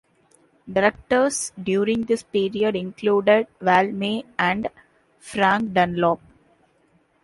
Directors 0.67 1.51
during 1.61 2.05
this 2.05 2.23
period 2.23 2.75
included 2.75 3.45
Val 3.59 3.91
May 3.91 4.25
and 4.39 4.67
Frank 5.19 5.73
Dunlop. 5.73 6.19